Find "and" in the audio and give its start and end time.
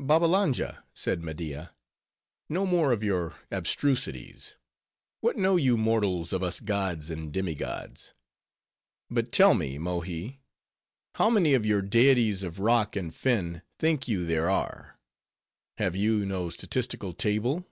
7.08-7.32, 12.96-13.14